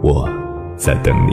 [0.00, 0.28] 我
[0.78, 1.32] 在等你。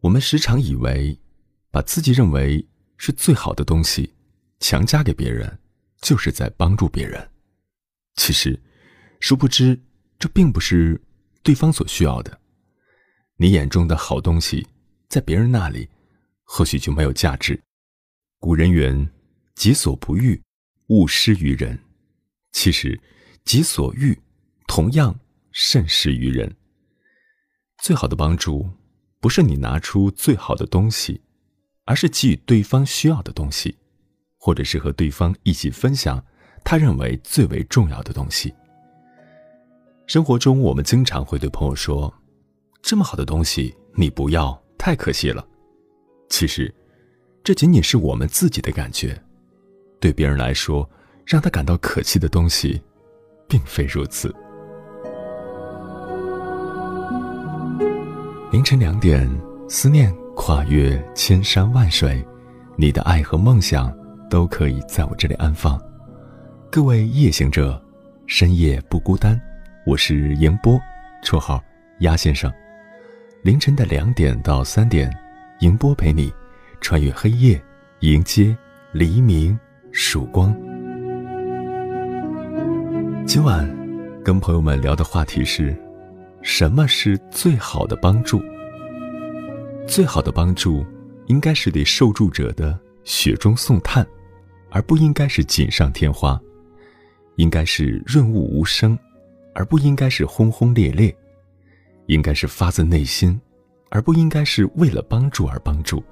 [0.00, 1.18] 我们时常以为，
[1.72, 2.64] 把自己认为
[2.96, 4.14] 是最好的东西
[4.60, 5.58] 强加给别人，
[6.00, 7.28] 就是在帮助别人。
[8.14, 8.58] 其实，
[9.18, 9.78] 殊不知
[10.20, 11.00] 这并不是
[11.42, 12.38] 对方所需要的。
[13.36, 14.66] 你眼中的好东西，
[15.08, 15.88] 在别人那里，
[16.44, 17.60] 或许就没有价值。
[18.38, 19.08] 古人云
[19.54, 20.40] ：“己所不欲，
[20.88, 21.78] 勿施于人。”
[22.52, 23.00] 其实，
[23.44, 24.18] 己所欲，
[24.66, 25.18] 同样
[25.52, 26.56] 甚施于人。
[27.82, 28.68] 最好的帮助。
[29.20, 31.20] 不是你拿出最好的东西，
[31.84, 33.76] 而是给予对方需要的东西，
[34.36, 36.24] 或者是和对方一起分享
[36.62, 38.54] 他认为最为重要的东西。
[40.06, 42.14] 生活中，我们经常会对朋友说
[42.80, 45.44] ：“这么好的东西你不要，太可惜了。”
[46.30, 46.72] 其实，
[47.48, 49.18] 这仅仅是我们自己的感觉。
[49.98, 50.86] 对别人来说，
[51.24, 52.78] 让他感到可惜的东西，
[53.48, 54.28] 并非如此。
[58.52, 59.26] 凌晨两点，
[59.66, 62.22] 思念跨越千山万水，
[62.76, 63.90] 你的爱和梦想
[64.28, 65.82] 都可以在我这里安放。
[66.70, 67.82] 各位夜行者，
[68.26, 69.40] 深夜不孤单。
[69.86, 70.78] 我是迎波，
[71.24, 71.64] 绰号
[72.00, 72.52] 鸭先生。
[73.42, 75.10] 凌晨的两点到三点，
[75.60, 76.30] 迎波陪你
[76.80, 77.62] 穿越黑夜，
[78.00, 78.56] 迎接
[78.92, 79.58] 黎明
[79.92, 80.54] 曙光。
[83.26, 83.68] 今晚
[84.24, 85.76] 跟朋友们聊的话题是。
[86.40, 88.40] 什么是最好的帮助？
[89.88, 90.86] 最好的帮助，
[91.26, 94.06] 应该是对受助者的雪中送炭，
[94.70, 96.40] 而不应该是锦上添花；
[97.34, 98.96] 应该是润物无声，
[99.52, 101.12] 而不应该是轰轰烈烈；
[102.06, 103.38] 应该是发自内心，
[103.90, 106.02] 而不应该是为了帮助而帮助。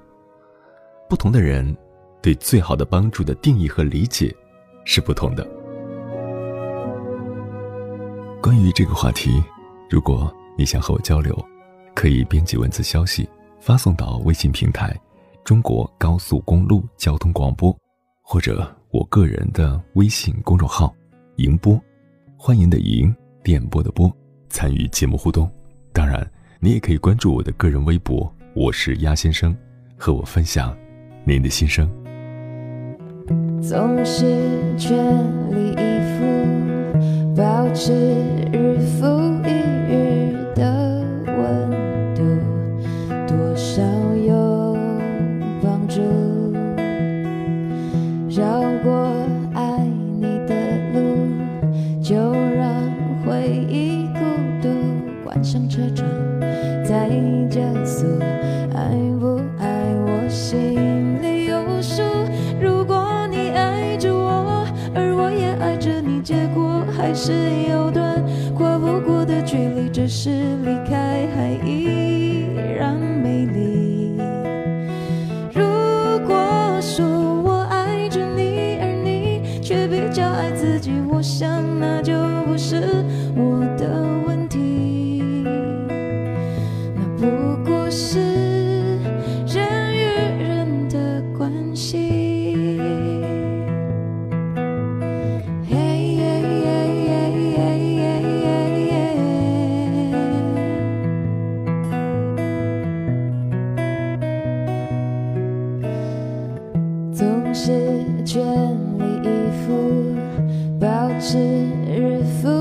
[1.09, 1.75] 不同的人，
[2.21, 4.35] 对最好的帮助的定义和理解
[4.83, 5.47] 是不同的。
[8.41, 9.43] 关于这个话题。
[9.89, 11.33] 如果你想和我交流，
[11.95, 13.27] 可以编辑文字消息
[13.61, 14.93] 发送到微信平台
[15.45, 17.73] “中国高速公路交通广播”，
[18.21, 20.93] 或者我个人的微信公众号
[21.37, 21.81] “迎播”，
[22.37, 24.11] 欢迎的迎，电波的波，
[24.49, 25.49] 参与节目互动。
[25.93, 26.29] 当然，
[26.59, 29.55] 你也可以关注我的个人微博，我是鸭先生，
[29.97, 30.77] 和我分享
[31.27, 31.85] 您的心声。
[33.61, 34.23] 总是
[34.77, 34.95] 全
[35.51, 36.23] 力以赴，
[37.35, 37.91] 保持
[38.53, 39.05] 日复
[111.19, 111.37] 是
[111.87, 112.56] 日复。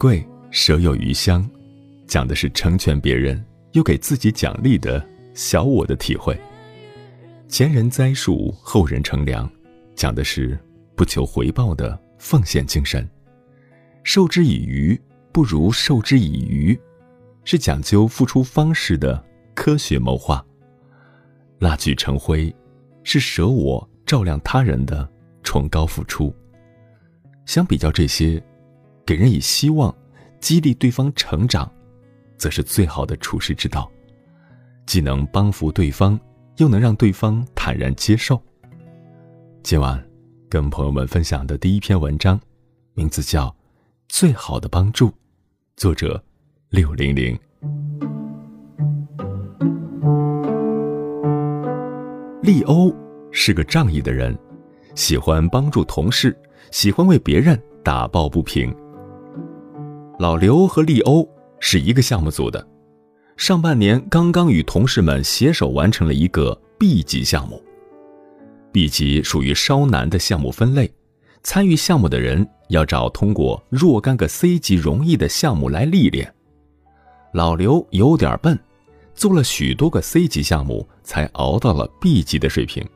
[0.00, 1.46] 贵舍，有余香，
[2.06, 6.34] 讲的是成全别人又给自己奖励的小我的体会。
[7.48, 9.46] 前人栽树，后人乘凉，
[9.94, 10.58] 讲的是
[10.96, 13.06] 不求回报的奉献精神。
[14.02, 14.98] 授之以鱼，
[15.32, 16.80] 不如授之以渔，
[17.44, 19.22] 是讲究付出方式的
[19.54, 20.42] 科学谋划。
[21.58, 22.50] 蜡炬成灰，
[23.04, 25.06] 是舍我照亮他人的
[25.42, 26.34] 崇高付出。
[27.44, 28.42] 相比较这些，
[29.10, 29.92] 给人以希望，
[30.38, 31.68] 激励对方成长，
[32.36, 33.90] 则是最好的处世之道，
[34.86, 36.16] 既能帮扶对方，
[36.58, 38.40] 又能让对方坦然接受。
[39.64, 40.00] 今晚
[40.48, 42.40] 跟朋友们分享的第一篇文章，
[42.94, 43.48] 名字叫
[44.08, 45.08] 《最好的帮助》，
[45.76, 46.22] 作者
[46.68, 47.36] 六零零。
[52.42, 52.94] 利欧
[53.32, 54.38] 是个仗义的人，
[54.94, 56.40] 喜欢帮助同事，
[56.70, 58.72] 喜欢为别人打抱不平。
[60.20, 61.26] 老刘和利欧
[61.60, 62.68] 是一个项目组的，
[63.38, 67.58] 上半年刚刚与同事们携手完成了一个 B 级项目。
[68.70, 70.92] B 级属于稍难的项目分类，
[71.42, 76.30] 参与项目的人要找通过若干个 C 级容易的项目来历练。
[77.32, 78.58] 老刘有点笨，
[79.14, 82.86] 做了许多个 C 级项目才熬到了 B 级的水平。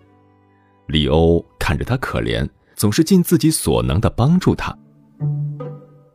[0.88, 2.47] 利欧看着他可怜，
[2.77, 4.77] 总是尽自己所能的帮助他。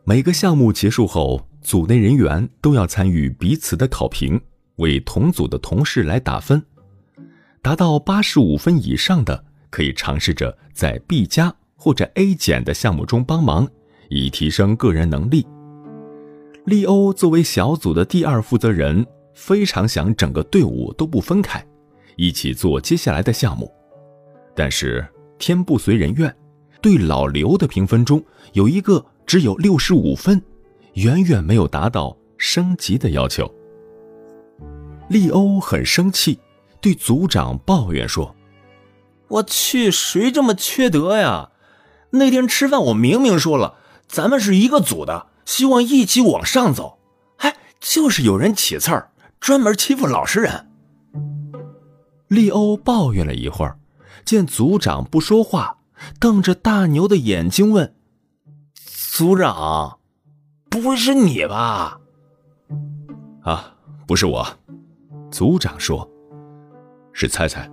[0.09, 4.41] 每个项目结束后，组内人员都要参与彼此的考评，
[4.77, 6.59] 为同组的同事来打分。
[7.61, 13.67] 达到八十五分以上的，可以尝试着在 B 加或者 A 减的项目中帮忙，
[14.09, 15.45] 以提升个人能力。
[16.65, 19.05] 利欧作为小组的第二负责人，
[19.35, 21.63] 非常想整个队伍都不分开，
[22.15, 23.71] 一起做接下来的项目。
[24.55, 25.07] 但是
[25.37, 26.35] 天不遂人愿，
[26.81, 30.41] 对老刘的评分中有一个只有六十五分，
[30.93, 33.47] 远远没有达到升级的要求。
[35.07, 36.39] 利欧很生气，
[36.81, 38.35] 对组长抱怨说
[39.29, 41.51] ：“我去，谁这么缺德呀？
[42.09, 43.75] 那天吃饭我明明说了，
[44.07, 46.97] 咱们是一个组的，希望一起往上走。
[47.37, 50.71] 哎，就是有人起刺儿，专门欺负老实人。”
[52.29, 53.77] 利欧抱怨了一会儿，
[54.25, 55.77] 见组长不说话，
[56.19, 57.93] 瞪着大牛的眼睛问
[59.19, 59.99] ：“组长，
[60.69, 61.99] 不会是你吧
[63.43, 63.75] ？”“啊，
[64.07, 64.47] 不是我。”
[65.29, 66.09] 组长说
[67.11, 67.69] ：“是菜菜。”“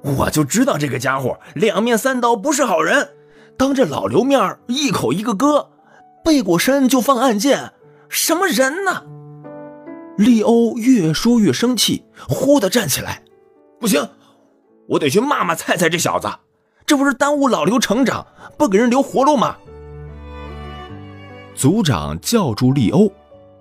[0.00, 3.10] 我就知道这个家伙两面三刀，不是好人。
[3.58, 5.68] 当着老刘面一口一个哥，
[6.24, 7.74] 背过身就放暗箭，
[8.08, 9.04] 什么人呢？”
[10.16, 13.22] 利欧越说越生气，忽地站起来
[13.78, 14.08] ：“不行，
[14.88, 16.30] 我得去骂骂菜菜这小子，
[16.86, 18.26] 这不是耽误老刘成长，
[18.56, 19.56] 不给人留活路吗？”
[21.54, 23.10] 组长叫住利欧，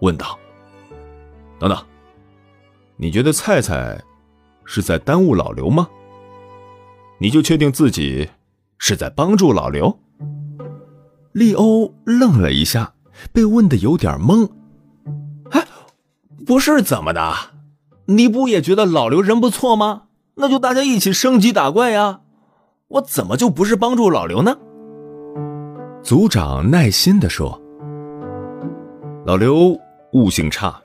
[0.01, 0.37] 问道
[1.57, 1.77] ：“等等，
[2.97, 4.01] 你觉得菜菜
[4.63, 5.87] 是在耽误老刘吗？
[7.17, 8.29] 你就确定自己
[8.77, 9.97] 是在帮助老刘？
[11.31, 12.93] 利欧愣了一下，
[13.31, 14.49] 被问的有点懵。
[15.51, 15.65] 哎，
[16.45, 17.33] 不是怎么的？
[18.07, 20.03] 你不也觉得老刘人不错吗？
[20.35, 22.19] 那就大家一起升级打怪呀！
[22.87, 24.55] 我怎么就不是帮助老刘呢？
[26.03, 27.59] 组长耐心的说
[29.25, 29.75] ：“老刘
[30.13, 30.79] 悟性差，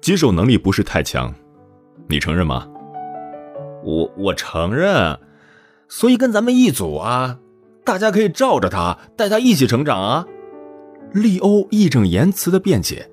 [0.00, 1.34] 接受能力不是太强，
[2.08, 2.68] 你承认吗？”
[3.82, 5.18] 我我承认，
[5.88, 7.40] 所以跟咱们一组啊，
[7.84, 10.24] 大家可以罩着他，带他一起成长啊。
[11.12, 13.10] 利欧义正言辞的辩解。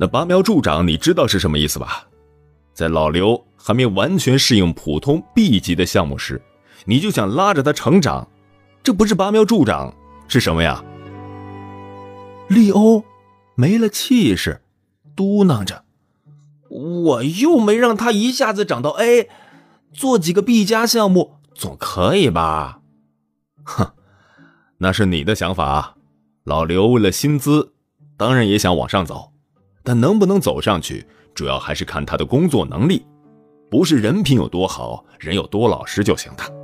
[0.00, 2.08] 那拔苗助长，你知道是什么意思吧？
[2.74, 6.42] 在老刘还没完全适应普通 B 级的项目时，
[6.84, 8.28] 你就想拉着他成长，
[8.82, 9.94] 这不是拔苗助长
[10.28, 10.82] 是什么呀？
[12.48, 13.04] 利欧
[13.54, 14.60] 没了气势，
[15.14, 15.84] 嘟囔着。
[16.68, 19.28] 我又没让他一下子涨到 A，
[19.92, 22.80] 做几个 B 加项目总可以吧？
[23.64, 23.92] 哼，
[24.78, 25.96] 那是你的想法。
[26.44, 27.72] 老刘为了薪资，
[28.16, 29.32] 当然也想往上走，
[29.84, 33.06] 但能不能走上去，主要还是看他的工作能力，
[33.70, 36.61] 不是人品有多好，人有多老实就行的。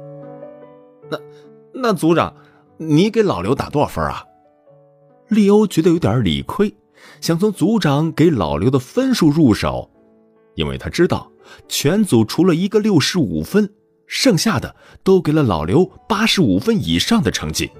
[1.81, 2.35] 那组长，
[2.77, 4.25] 你给老刘打多少分啊？
[5.29, 6.75] 利欧觉得有点理亏，
[7.21, 9.91] 想从组长给老刘的分数入手。
[10.55, 11.31] 因为他知道，
[11.69, 13.73] 全组除了一个六十五分，
[14.07, 17.71] 剩下的都给了老刘八十五分以上的成绩。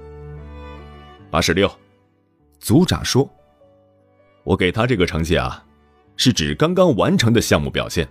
[1.29, 1.69] 八十六，
[2.59, 3.29] 组长说
[4.45, 5.65] ：“我给他这个成绩啊，
[6.15, 8.07] 是指刚刚完成的项目表现，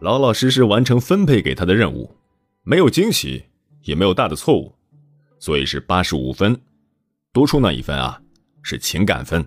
[0.00, 2.16] 老老实实完成分配给他的任务，
[2.62, 3.44] 没有惊喜，
[3.82, 4.74] 也没有大的错误，
[5.38, 6.58] 所以是八十五分。
[7.32, 8.20] 多出那一分啊，
[8.62, 9.46] 是情感分。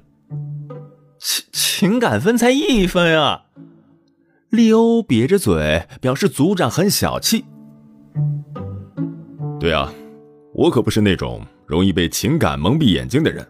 [1.19, 3.45] 情情感分才一分啊！”
[4.49, 7.43] 利欧瘪着嘴表示组长很小气。
[9.59, 9.91] 对啊，
[10.53, 13.45] 我可不是那种容易被情感蒙蔽眼睛的人。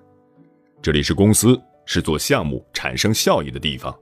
[0.82, 3.94] 这里是公司，是做项目产生效益的地方，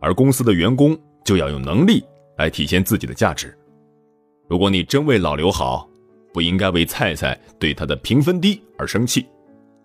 [0.00, 2.04] 而公司的员工就要用能力
[2.38, 3.56] 来体现自己的价值。
[4.48, 5.88] 如果你真为老刘好，
[6.34, 9.24] 不应该为菜菜对他的评分低而生气，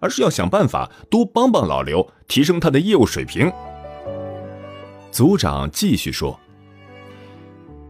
[0.02, 3.52] 而是要想办法多帮帮老刘，提升他的业务水平。
[5.12, 6.38] 组长继续说：“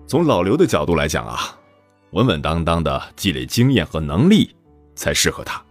[0.06, 1.58] 从老刘的角度来讲啊，
[2.12, 4.54] 稳稳当当的积累经验和能力
[4.94, 5.64] 才适合他。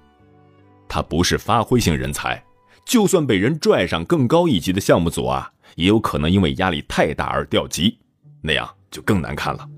[0.88, 2.42] 他不是发挥型人才，
[2.86, 7.98] 就算被人拽上更高一级的项目组啊，也有可能因为压力太大而调级，
[8.40, 9.68] 那样就更难看了。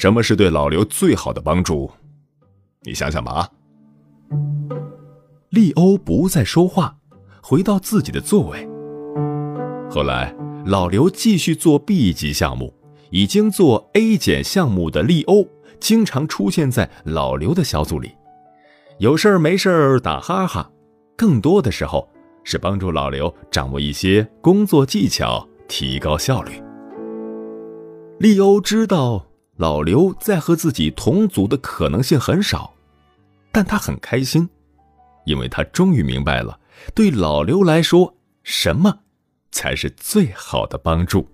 [0.00, 1.90] 什么是对老刘最好的帮助？
[2.84, 3.50] 你想想吧。”啊。
[5.50, 6.96] 利欧不再说话，
[7.42, 8.66] 回到自己的座位。
[9.90, 12.72] 后来，老刘继续做 B 级项目，
[13.10, 15.46] 已经做 A 减项目的利欧
[15.78, 18.12] 经常出现在老刘的小组里，
[19.00, 20.70] 有事儿没事儿打哈哈，
[21.14, 22.08] 更多的时候
[22.42, 26.52] 是帮助老刘掌握一些工作技巧，提高效率。
[28.18, 29.26] 利欧知道
[29.60, 32.72] 老刘在和自己同组的可能性很少，
[33.52, 34.48] 但他很开心，
[35.26, 36.58] 因为他终于明白了，
[36.94, 39.00] 对老刘来说，什么？
[39.52, 41.28] 才是最好的帮助。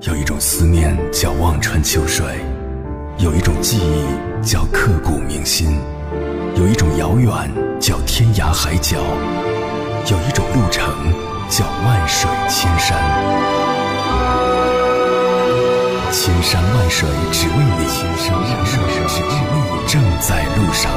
[0.00, 2.24] 有一种思念叫望穿秋水，
[3.18, 5.78] 有一种记忆叫刻骨铭心，
[6.56, 7.30] 有一种遥远
[7.78, 8.96] 叫天涯海角，
[10.10, 10.88] 有一种路程
[11.50, 13.63] 叫万水千山。
[16.16, 20.92] 千山万水只为你，千山万水只为你，正在路上。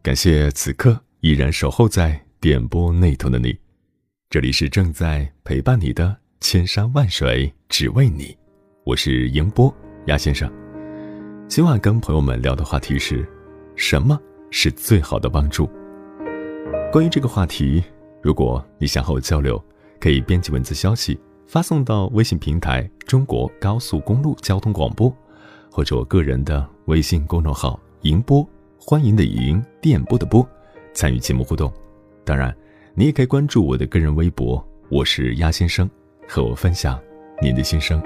[0.00, 3.58] 感谢此刻依然守候在点播那头的你，
[4.30, 8.34] 这里是正在陪伴你的千山万水只为你，
[8.84, 9.74] 我是迎波
[10.06, 10.48] 鸭先生。
[11.48, 13.28] 今晚跟朋友们聊的话题是，
[13.74, 14.16] 什么
[14.52, 15.68] 是最好的帮助？
[16.92, 17.82] 关于这个话题，
[18.20, 19.62] 如果你想和我交流，
[20.00, 25.14] 可以编辑文字消息发送到微信平台“中国高速公路交通广播”，
[25.70, 28.46] 或者我个人的微信公众号“迎波”。
[28.80, 30.46] 欢迎的迎，电波的波，
[30.94, 31.70] 参与节目互动。
[32.24, 32.56] 当然，
[32.94, 35.88] 你也可以关注我的个人微博，我是鸭先生，
[36.26, 36.98] 和我分享
[37.42, 38.02] 您的心声。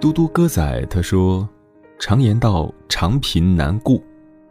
[0.00, 1.48] 嘟嘟哥仔他说
[1.98, 4.02] ：“常言道，长贫难顾，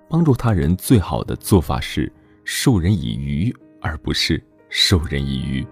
[0.09, 2.11] 帮助他人最好的做法是
[2.45, 3.53] 授人以渔，
[3.87, 5.65] 而不是授人以渔。”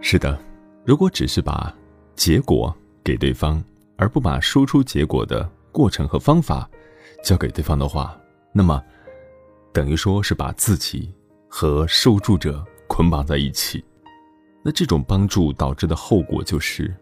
[0.00, 0.38] 是的，
[0.84, 1.74] 如果只是把
[2.14, 3.62] 结果给对方，
[3.96, 6.68] 而不把输出结果的过程和方法。
[7.24, 8.18] 交给对方的话，
[8.52, 8.82] 那么
[9.72, 11.14] 等于说是把自己
[11.48, 13.84] 和受助者捆绑在一起，
[14.64, 16.92] 那这种帮助导致的后果就是，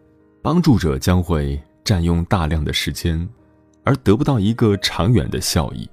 [0.43, 3.27] 帮助者将会占用大量的时间，
[3.83, 5.89] 而得不到一个长远的效益。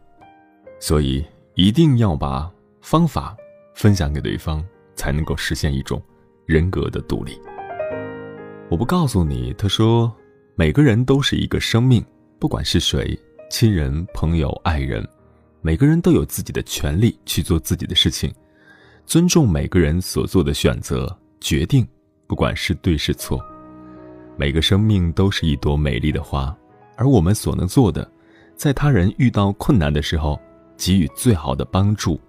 [0.79, 1.25] 所以，
[1.55, 3.35] 一定要把方法
[3.79, 4.61] 分享给对方，
[4.97, 6.03] 才能够实现一种
[6.47, 7.41] 人格的独立。
[8.69, 10.13] 我不告诉你，他说，
[10.57, 12.05] 每个人都是一个生命，
[12.41, 13.17] 不管是谁，
[13.49, 15.07] 亲人、朋友、爱人，
[15.61, 18.35] 每个人都有自己的权利去做自己的事情，
[19.07, 21.17] 尊重每个人所做的选择。
[21.41, 21.87] 决定，
[22.27, 23.41] 不管是对是错，
[24.37, 26.53] 每个生命都是一朵美丽的花，
[26.97, 28.11] 而我们所能做的，
[28.57, 30.37] 在他人遇到困难的时候，
[30.77, 32.21] 给予最好的帮助，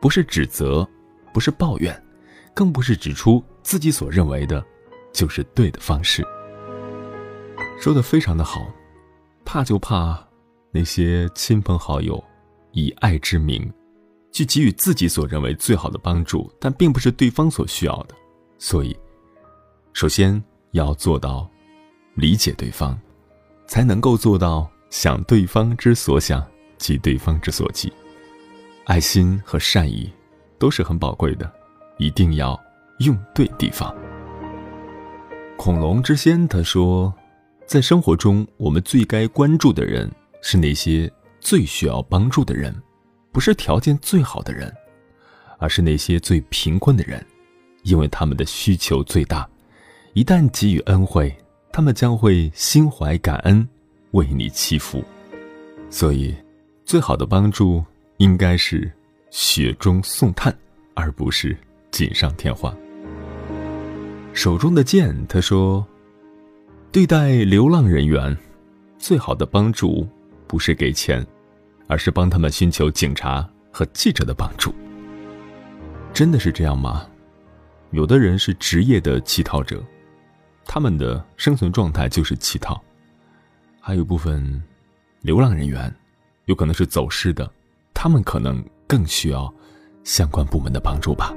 [0.00, 0.88] 不是指责，
[1.34, 2.02] 不是抱怨，
[2.54, 4.64] 更不是指出自己所认为的，
[5.12, 6.24] 就是对的方式。
[7.80, 8.64] 说的非常的好，
[9.44, 10.24] 怕就怕
[10.70, 12.22] 那些亲朋好友
[12.70, 13.68] 以爱之名，
[14.30, 18.14] 去给予自己所认为最好的帮助，但并不是对方所需要的。
[18.56, 18.96] 所以，
[19.92, 21.50] 首先要做到
[22.14, 22.96] 理解对方，
[23.66, 26.46] 才能够做到想对方之所想，
[26.78, 27.92] 急对方之所急。
[28.84, 30.12] 爱心和善意
[30.58, 31.50] 都是很宝贵的，
[31.98, 32.58] 一定要
[32.98, 33.94] 用对地方。
[35.56, 37.12] 恐龙之仙他说，
[37.66, 40.10] 在生活中，我们最该关注的人
[40.42, 42.74] 是那些最需要帮助的人，
[43.32, 44.72] 不是条件最好的人，
[45.58, 47.24] 而是那些最贫困的人。
[47.82, 49.46] 因为他们的需求最大，
[50.14, 51.30] 一旦给予恩惠，
[51.70, 53.68] 他们将会心怀感恩，
[54.12, 55.04] 为你祈福。
[55.90, 56.34] 所以，
[56.86, 57.84] 最好的帮助
[58.16, 58.90] 应该是
[59.36, 60.56] 雪中送炭，
[60.94, 61.56] 而不是
[61.90, 62.72] 锦上添花。
[64.32, 65.84] 手中的剑，他说
[66.92, 68.36] ：“对待流浪人员，
[68.96, 70.08] 最好的帮助
[70.46, 71.26] 不是给钱，
[71.88, 74.72] 而是帮他们寻求警察和记者的帮助。”
[76.14, 77.04] 真的是这样吗？
[77.90, 79.82] 有的人是职业的乞讨者，
[80.64, 82.80] 他们的生存状态就是乞讨；
[83.80, 84.62] 还有部分
[85.22, 85.92] 流浪人员，
[86.44, 87.50] 有可能是走失的，
[87.92, 89.52] 他们可能更需要
[90.02, 91.34] 相关部门的帮助吧。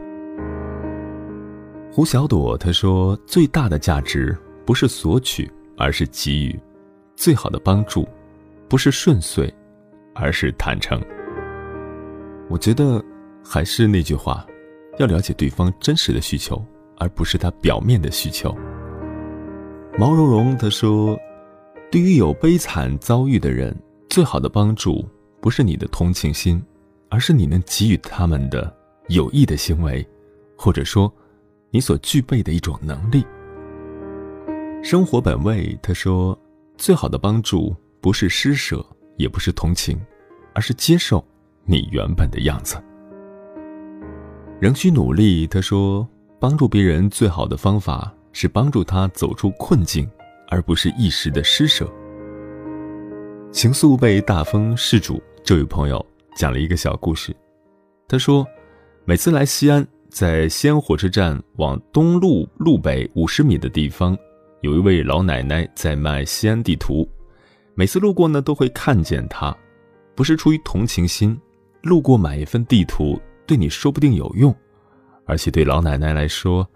[1.91, 6.59] 胡小朵她说：“最大的价值不是索取，而是给予；
[7.15, 8.07] 最好的帮助，
[8.67, 9.53] 不是顺遂，
[10.13, 11.01] 而是坦诚。”
[12.49, 13.03] 我觉得
[13.43, 14.45] 还是那句话。
[14.99, 16.59] 要了解对方真实的需求，
[16.97, 18.51] 而不是他表面的需求。
[19.95, 21.15] 毛茸茸他说
[21.91, 23.75] ：“对于有悲惨遭遇的人，
[24.09, 25.07] 最好的帮助
[25.39, 26.59] 不是你的同情心，
[27.09, 28.75] 而是你能给予他们的
[29.07, 30.07] 有益的行为，
[30.57, 31.11] 或者说，
[31.69, 33.25] 你所具备的一种能力。”
[34.83, 36.37] 生活本位他说
[36.77, 38.85] ：“最好的帮助不是施舍，
[39.17, 39.99] 也不是同情，
[40.53, 41.23] 而是接受
[41.65, 42.77] 你原本的样子。”
[44.59, 45.45] 仍需努力。
[45.47, 46.07] 他说
[46.39, 50.09] ：“帮助别人最好的方法是帮助他走出困境，
[50.47, 51.91] 而不是一时的施舍。”
[53.51, 56.05] 情愫被大风施主这位朋友
[56.37, 57.35] 讲了一个小故事。
[58.07, 58.47] 他说
[59.03, 64.15] ：“每次来西安，在西安火车站往东路路北五十米的地方，
[64.61, 67.09] 有一位老奶奶在卖西安地图。
[67.73, 69.55] 每次路过呢，都会看见她，
[70.15, 71.37] 不是出于同情心，
[71.81, 74.53] 路过买一份地图。”对你说不定有用，
[75.25, 76.67] 而且对老奶奶来说，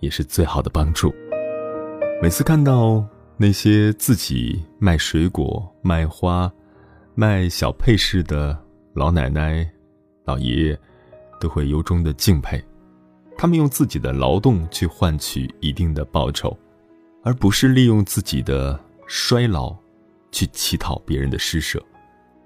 [0.00, 1.10] 也是最好的帮助。
[2.22, 3.02] 每次看到
[3.38, 6.52] 那些自己卖水果、卖花、
[7.14, 8.54] 卖小配饰的
[8.94, 9.68] 老奶奶、
[10.24, 10.78] 老爷爷，
[11.38, 12.62] 都会由衷的敬佩。
[13.36, 16.56] 他们用自己的劳动去换取一定的报酬，
[17.22, 19.74] 而不是利用自己的衰老
[20.30, 21.82] 去乞讨别人的施舍，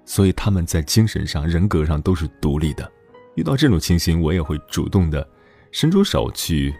[0.05, 2.89] 所以他们在精神上、人格上都是独立的。
[3.35, 5.27] 遇到这种情形，我也会主动的
[5.71, 6.73] 伸出手去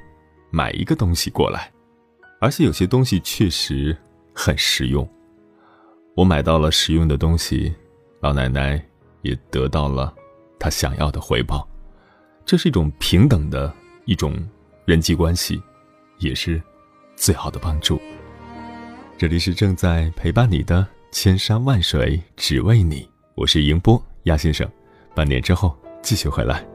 [0.49, 1.69] 买一个东西过来，
[2.39, 3.97] 而且有些东西确实
[4.33, 5.05] 很实用。
[6.15, 7.75] 我买到了实用的东西，
[8.21, 8.81] 老奶奶
[9.25, 10.13] 也得到了
[10.59, 11.67] 他想要的回报，
[12.45, 13.73] 这是一种平等的
[14.05, 14.33] 一种
[14.85, 15.61] 人际关系，
[16.19, 16.61] 也是
[17.15, 17.99] 最好的帮助。
[19.17, 24.69] 这里是正在陪伴你的千山万水只为你，我是迎波鸭先生，
[25.13, 25.75] 半年之后。
[26.05, 26.74] 继续回来。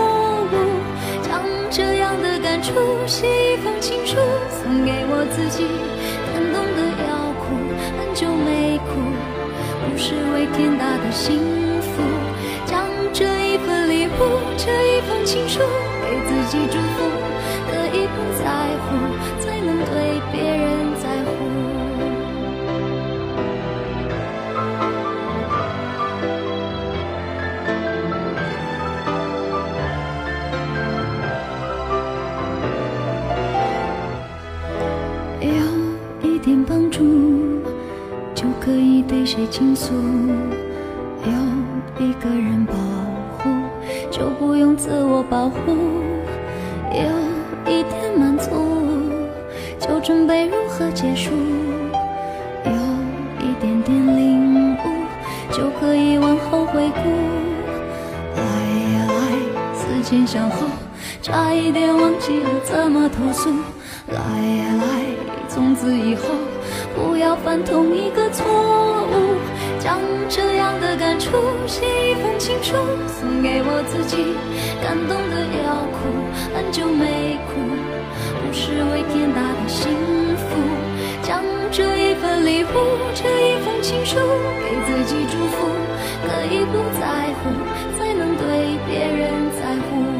[2.71, 4.15] 的感触写一封情书，
[4.49, 5.65] 送给我自己。
[6.31, 7.43] 感动的要哭，
[7.97, 8.89] 很久没哭，
[9.83, 11.37] 不是为天大的幸
[11.81, 12.01] 福。
[12.65, 15.59] 将这一份礼物，这一封情书，
[16.01, 17.03] 给自己祝福。
[17.67, 18.43] 可以不在
[18.85, 18.89] 乎，
[19.39, 20.80] 才能对别人
[39.51, 39.91] 倾诉；
[41.25, 42.73] 有一个人保
[43.37, 43.49] 护，
[44.09, 45.73] 就不用自我保护；
[46.89, 48.49] 有一点满足，
[49.77, 51.31] 就准备如何结束；
[52.63, 52.71] 有
[53.45, 54.77] 一点点领悟，
[55.51, 57.09] 就可以往后回顾。
[58.37, 58.41] 来
[58.93, 60.65] 呀来，思前想后，
[61.21, 63.49] 差一点忘记了怎么投诉。
[64.07, 65.03] 来呀来，
[65.49, 66.23] 从此以后
[66.95, 69.30] 不要犯同一个错误。
[70.33, 71.29] 这样的感触
[71.67, 72.73] 写一封情书，
[73.19, 74.15] 送给我自己。
[74.81, 76.07] 感动的要哭，
[76.55, 77.59] 很久没哭，
[78.39, 79.91] 不是为天大的幸
[80.39, 80.55] 福。
[81.21, 82.71] 将这一份礼物，
[83.13, 84.15] 这一封情书，
[84.63, 85.67] 给自己祝福。
[86.23, 87.51] 可以不在乎，
[87.99, 90.10] 才能对别人在乎。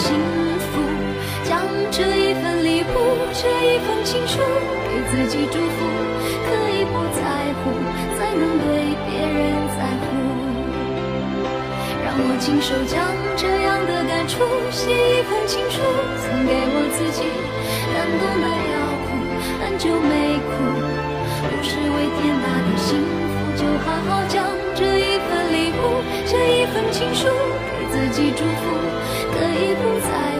[0.00, 0.16] 幸
[0.70, 0.72] 福。
[1.44, 1.60] 将
[1.90, 2.96] 这一份礼物，
[3.34, 4.38] 这一封情书，
[4.88, 5.78] 给自己祝福。
[6.46, 7.22] 可以不在
[7.60, 7.70] 乎，
[8.16, 8.66] 才能对
[9.06, 9.38] 别人
[9.76, 10.08] 在乎。
[12.04, 12.96] 让我亲手将
[13.36, 15.82] 这样的感触写一封情书，
[16.22, 17.22] 送给我自己。
[17.92, 19.08] 感动的要哭，
[19.60, 20.50] 很久没哭，
[21.50, 22.88] 不是为天大的幸
[23.30, 28.62] 福，就好好将这一份礼物，这一份情书，给自己祝福。
[29.40, 30.39] 可以不在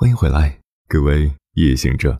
[0.00, 0.56] 欢迎回来，
[0.86, 2.16] 各位夜行者。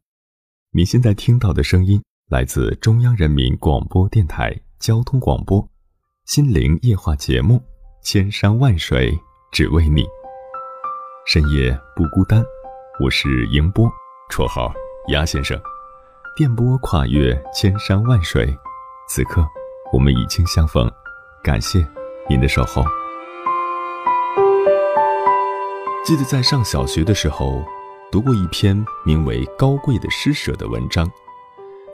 [0.73, 5.65] 您现在听到的声音来自中央人民广播电台交通广播，
[6.27, 7.55] 心灵夜话节目
[8.03, 9.17] 《千山万水
[9.53, 10.03] 只为你》，
[11.25, 12.45] 深夜不孤单。
[13.01, 13.89] 我是迎波，
[14.29, 14.73] 绰号
[15.11, 15.57] 鸭先生。
[16.37, 18.53] 电波跨越千山万水，
[19.09, 19.47] 此刻
[19.93, 20.91] 我们已经相逢，
[21.45, 21.79] 感谢
[22.29, 22.83] 您的守候。
[26.09, 27.63] 记得在上小学的时候，
[28.11, 31.07] 读过一篇名为《高贵的施舍》的文章，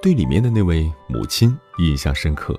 [0.00, 2.56] 对里面的那位母亲印象深刻。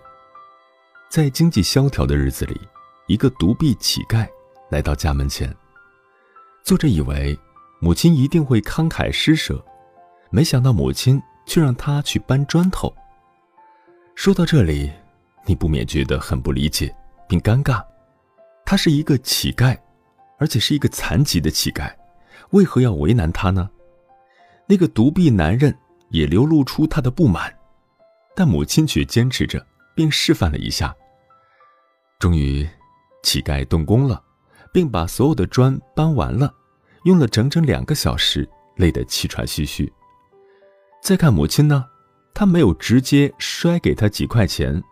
[1.10, 2.60] 在经济萧条的日子里，
[3.08, 4.28] 一个独臂乞丐
[4.70, 5.56] 来到家门前。
[6.62, 7.40] 作者以为
[7.80, 9.64] 母亲一定会慷慨施舍，
[10.32, 12.94] 没想到母亲却让他去搬砖头。
[14.14, 14.92] 说到这里，
[15.46, 16.94] 你不免觉得很不理解，
[17.30, 17.82] 并尴尬。
[18.66, 19.78] 他是一个乞丐，
[20.38, 21.94] 而且是一个残疾的乞丐，
[22.52, 23.70] 为何要为难他呢？
[24.68, 25.76] 那个独臂男人
[26.10, 27.54] 也流露出他的不满，
[28.36, 30.96] 但母亲却坚持着，并示范了一下。
[32.20, 32.68] 终于，
[33.24, 34.22] 乞丐动工了。
[34.74, 36.54] 并把所有的砖搬完了，
[37.06, 38.46] 用了整整两个小时，
[38.76, 39.90] 累得气喘吁吁。
[41.02, 41.86] 再看母亲呢，
[42.34, 44.84] 她没有直接摔给他几块钱，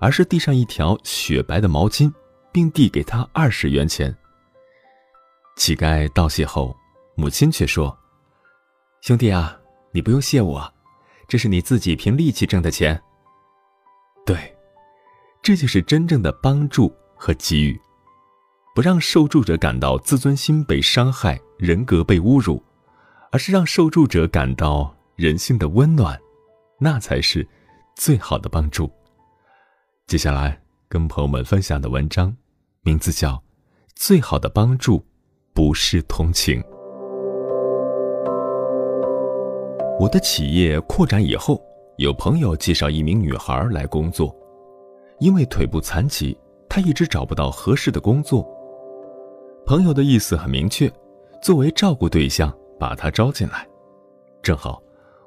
[0.00, 2.10] 而是递上一条雪白的毛巾，
[2.50, 4.16] 并递给他二十元钱。
[5.56, 6.76] 乞丐道谢后，
[7.14, 7.96] 母亲却说
[9.00, 9.58] ：“兄弟啊，
[9.90, 10.74] 你不用谢我，
[11.26, 13.02] 这是你自己凭力气挣的钱。”
[14.26, 14.54] 对，
[15.42, 17.80] 这就是真正的帮助和给予。
[18.74, 22.62] 不让受助者感到自尊心被伤害、人格被侮辱，
[23.32, 26.20] 而是让受助者感到人性的温暖，
[26.78, 27.48] 那才是
[27.94, 28.92] 最好的帮助。
[30.06, 32.36] 接下来跟朋友们分享的文章，
[32.82, 33.32] 名字叫
[33.94, 35.02] 《最好的帮助
[35.56, 36.60] 不是同情》。
[39.98, 41.58] 我的企业扩展以后，
[41.96, 44.36] 有朋友介绍一名女孩来工作，
[45.18, 46.38] 因为腿部残疾，
[46.68, 48.46] 她一直找不到合适的工作。
[49.64, 50.92] 朋友的意思很明确，
[51.40, 53.66] 作为照顾对象，把她招进来。
[54.42, 54.82] 正好，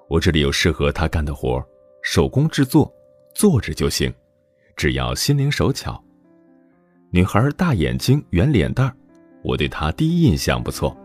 [0.07, 1.59] 我这里有适合她干的活
[2.03, 2.93] 手工制作，
[3.33, 4.13] 坐着就行，
[4.75, 5.99] 只要心灵手巧。
[7.09, 8.95] 女孩大眼睛、圆脸蛋儿，
[9.49, 10.95] 我对他第一印象不错。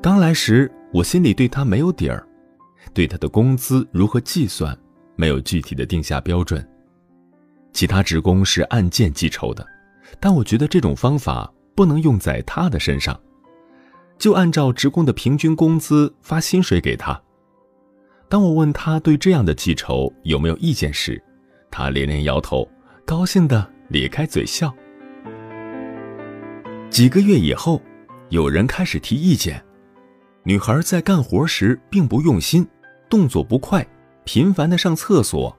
[0.00, 2.24] 刚来时，我心里对他没有底儿，
[2.94, 4.76] 对他的工资如何计算，
[5.16, 6.66] 没有具体的定下标准。
[7.72, 9.66] 其他职工是按件计酬的，
[10.20, 11.52] 但我觉得这种方法。
[11.76, 13.20] 不能用在他的身上，
[14.16, 17.20] 就按照职工的平均工资发薪水给他。
[18.30, 21.22] 当我问他对这样的记酬有没有意见时，
[21.70, 22.66] 他连连摇头，
[23.04, 24.74] 高兴的咧开嘴笑。
[26.90, 27.80] 几个月以后，
[28.30, 29.62] 有人开始提意见：
[30.44, 32.66] 女孩在干活时并不用心，
[33.10, 33.86] 动作不快，
[34.24, 35.54] 频繁的上厕所，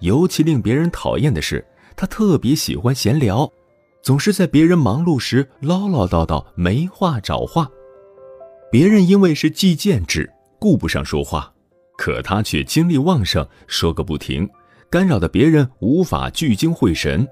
[0.00, 3.50] 尤其令别人讨厌的是，她特别喜欢闲聊。
[4.02, 7.70] 总是在别人忙碌时唠唠叨叨，没话找话。
[8.70, 11.52] 别人因为是计件制，顾不上说话，
[11.96, 14.48] 可他却精力旺盛，说个不停，
[14.90, 17.28] 干扰的别人无法聚精会神。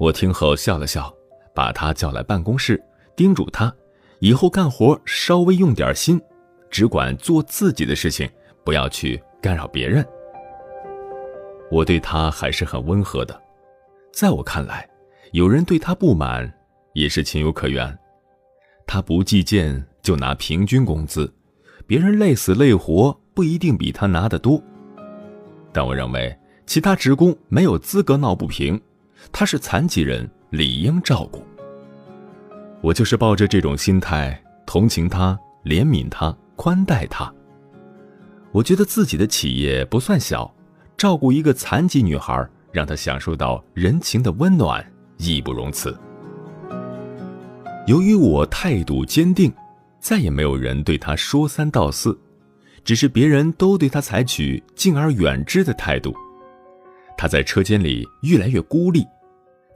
[0.00, 1.14] 我听后笑了笑，
[1.56, 2.80] 把他叫来办公室，
[3.16, 3.74] 叮嘱他
[4.20, 6.20] 以后干活稍微用点心，
[6.70, 8.28] 只管做自己的事情，
[8.62, 10.06] 不要去干扰别人。
[11.70, 13.40] 我对他还是很温和的，
[14.12, 14.86] 在我看来。
[15.32, 16.50] 有人对他不满，
[16.92, 17.98] 也是情有可原。
[18.86, 21.30] 他不计件就拿平均工资，
[21.86, 24.62] 别人累死累活不一定比他拿得多。
[25.72, 28.80] 但我认为其他职工没有资格闹不平，
[29.32, 31.44] 他是残疾人，理应照顾。
[32.80, 37.32] 我就是抱着这种心态，同情他，怜悯他，宽待他。
[38.52, 40.54] 我觉得自己的企业不算小，
[40.96, 44.84] 照顾一个残疾女孩，让她享受到人情的温暖。
[45.18, 45.96] 义不容辞。
[47.86, 49.52] 由于我态度坚定，
[49.98, 52.18] 再也没有人对他说三道四，
[52.84, 56.14] 只是别人都对他采取敬而远之的态度。
[57.16, 59.06] 他在车间里越来越孤立，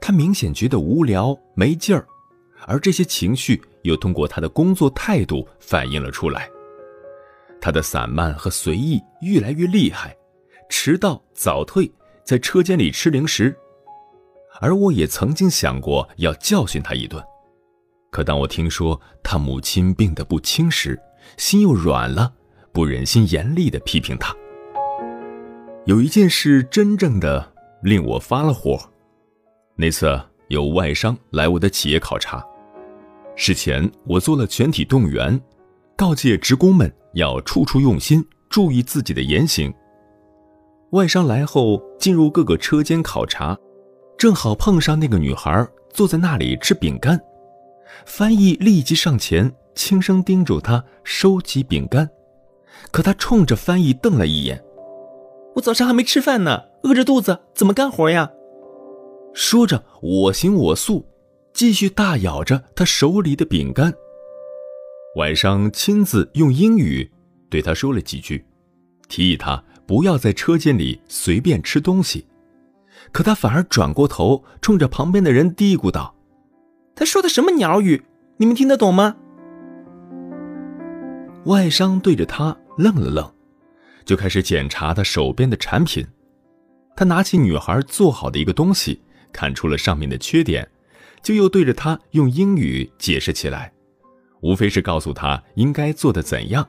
[0.01, 2.05] 他明显觉得无聊没劲儿，
[2.65, 6.49] 而这些情绪又通过他的工作态度反映了出来。
[7.61, 10.17] 他的散漫和随意越来越厉害，
[10.67, 11.89] 迟到早退，
[12.25, 13.55] 在车间里吃零食。
[14.59, 17.23] 而我也曾经想过要教训他一顿，
[18.09, 20.99] 可当我听说他母亲病得不轻时，
[21.37, 22.33] 心又软了，
[22.71, 24.35] 不忍心严厉地批评他。
[25.85, 28.90] 有一件事真正的令我发了火，
[29.75, 32.43] 那次有外商来我的企业考察，
[33.35, 35.39] 事前我做了全体动员，
[35.95, 39.73] 告诫职工们要处处用心，注意自己的言行。
[40.91, 43.57] 外商来后进入各个车间考察。
[44.17, 47.19] 正好碰上那个女孩坐在那里吃饼干，
[48.05, 52.07] 翻译立即上前轻声叮嘱她收集饼干，
[52.91, 54.63] 可她冲着翻译瞪了一眼
[55.55, 58.29] ：“我早上还没吃饭呢，饿着肚子怎么干活呀？”
[59.33, 61.05] 说着我行我素，
[61.53, 63.93] 继续大咬着他手里的饼干。
[65.15, 67.09] 晚上亲自用英语
[67.49, 68.45] 对他说了几句，
[69.07, 72.25] 提议他不要在车间里随便吃东西。
[73.11, 76.15] 可他反而转过头，冲着旁边的人嘀咕道
[76.95, 78.03] ：“他说的什么鸟语？
[78.37, 79.15] 你们听得懂吗？
[81.45, 83.33] 外商对着他愣了愣，
[84.05, 86.05] 就开始检查他手边的产品。
[86.95, 90.67] 他拿起女孩做好的一个东西，看出了上面的缺点，
[91.21, 93.71] 就又对着他用英语解释起来，
[94.41, 96.67] 无非是告诉他应该做的怎样。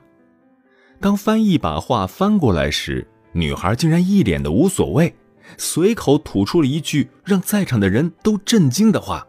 [0.99, 5.13] 当翻译把话翻过来时，女孩竟然一脸的无所谓，
[5.57, 9.27] 随口吐出了一句让在场的人都震惊的话：“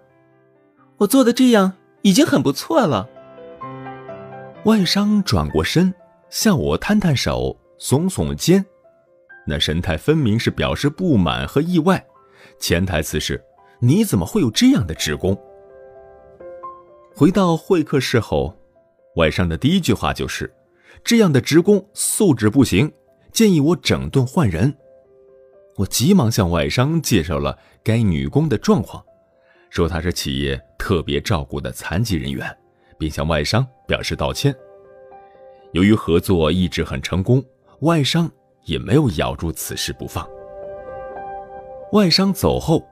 [0.98, 3.08] 我做的这样已经很不错了。”
[4.66, 5.92] 外商转过身，
[6.30, 8.64] 向我摊摊手，耸耸肩，
[9.46, 12.04] 那神态分明是表示不满和意外。
[12.58, 13.42] 潜台词是
[13.80, 15.36] ：“你怎么会有这样的职工？”
[17.14, 18.56] 回到会客室后，
[19.16, 20.52] 外商的第一句话就是
[21.04, 22.92] ：“这样的职工素质不行。”
[23.32, 24.72] 建议我整顿换人，
[25.74, 29.04] 我急忙向外商介绍了该女工的状况，
[29.70, 32.56] 说她是企业特别照顾的残疾人员，
[32.96, 34.54] 并向外商表示道歉。
[35.72, 37.44] 由于合作一直很成功，
[37.80, 38.30] 外商
[38.66, 40.24] 也没有咬住此事不放。
[41.94, 42.84] 外商走后，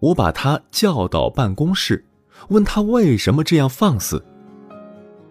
[0.00, 2.04] 我把他叫到办公室，
[2.48, 4.20] 问他为什么这样放肆。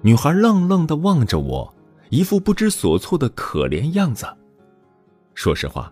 [0.01, 1.75] 女孩愣愣地望着我，
[2.09, 4.25] 一副不知所措的可怜样子。
[5.35, 5.91] 说实话，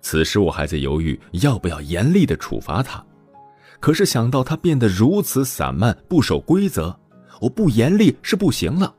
[0.00, 3.00] 此时我还在犹豫要不要严厉的处罚他，
[3.78, 6.98] 可是想到他变得如此散漫、不守规则，
[7.40, 8.92] 我不严厉是不行了。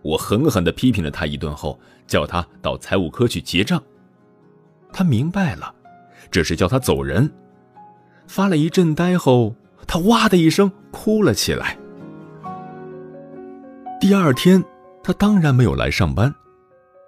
[0.00, 3.78] 我狠狠地批评了他一顿后，叫他到财务科去结账。
[4.90, 5.74] 他明白了，
[6.30, 7.30] 这是叫他走人。
[8.26, 9.54] 发了一阵呆后，
[9.86, 11.78] 他哇的一声哭了起来。
[14.00, 14.62] 第二天，
[15.02, 16.34] 他当然没有来上班。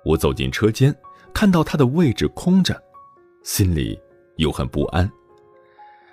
[0.04, 0.94] 我走进车间。
[1.32, 2.82] 看到他的位置空着，
[3.44, 3.96] 心里
[4.38, 5.08] 又很不安。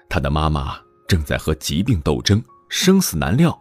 [0.08, 2.40] 他的妈妈正在和疾病斗争，
[2.70, 3.60] 生死难料。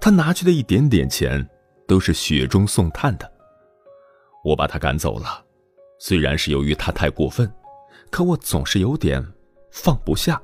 [0.00, 1.48] 他拿去的一点点钱，
[1.86, 3.32] 都是雪中送炭的。
[4.44, 5.44] 我把他赶走了，
[6.00, 7.48] 虽然是由于他太过分，
[8.10, 9.24] 可我总是有点
[9.70, 10.40] 放不下。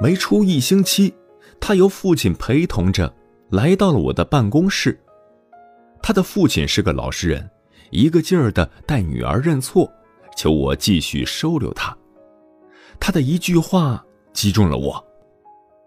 [0.00, 1.14] 没出一星期，
[1.60, 3.14] 他由父亲陪同着
[3.50, 4.98] 来到了我的办公室。
[6.02, 7.50] 他的父亲是个老实人。
[7.90, 9.92] 一个劲儿的带女儿认错，
[10.36, 11.96] 求我继续收留他。
[13.00, 14.94] 他的一句话击中了我：“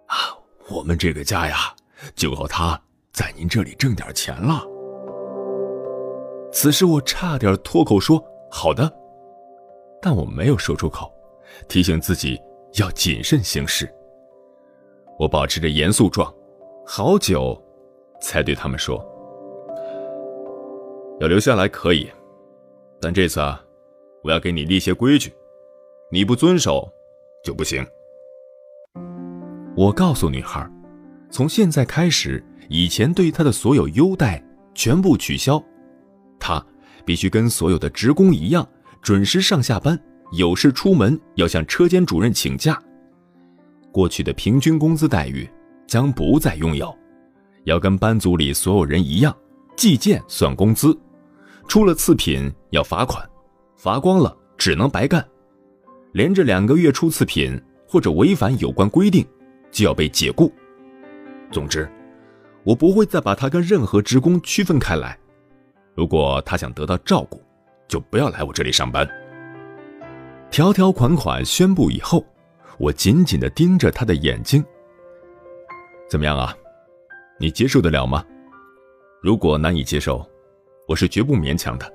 [0.08, 0.36] 啊，
[0.70, 1.74] 我们这个家呀，
[2.14, 2.78] 就靠他
[3.14, 4.66] 在您这里挣点钱了。”
[6.52, 8.94] 此时我差点脱口说“好的”，
[10.04, 11.10] 但我没有说出口，
[11.70, 12.38] 提醒自己
[12.78, 13.89] 要谨慎行事。
[15.18, 16.30] 我保持着严肃状，
[16.86, 17.58] 好久，
[18.20, 19.02] 才对他们说。
[21.22, 22.12] 要留下来可以，
[23.00, 23.63] 但这次啊，
[24.26, 25.32] 我要给你立些规矩，
[26.12, 26.92] 你不遵守
[27.42, 27.86] 就不行。
[29.78, 30.70] 我告诉女孩，
[31.32, 34.44] 从现在开始，以前对她的所有优待
[34.76, 35.63] 全部取消，
[36.42, 36.62] 她
[37.06, 38.68] 必须跟所有的职工一样
[39.04, 40.00] 准时上下班，
[40.32, 42.82] 有事出门要向车间主任请假。
[43.92, 45.48] 过去的平均工资待遇
[45.86, 46.98] 将不再拥有，
[47.66, 49.36] 要跟班组里所有人一样。
[49.76, 50.98] 计件算工资，
[51.68, 53.28] 出了次品要罚款，
[53.76, 55.28] 罚光了只能白干，
[56.13, 59.26] 连着两个月出次品或者违反有关规定，
[59.70, 60.50] 就要被解雇。
[61.52, 61.92] 总之，
[62.63, 65.20] 我不会再把他跟任何职工区分开来。
[65.94, 67.43] 如果他想得到照顾，
[67.94, 69.08] 就不要来我这里上班。
[70.50, 72.26] 条条款款宣布以后，
[72.80, 74.66] 我紧紧地盯着他的眼睛。
[76.10, 76.58] 怎么样啊？
[77.40, 78.26] 你接受得了吗？
[79.22, 80.28] 如果难以接受，
[80.88, 81.94] 我是绝不勉强的。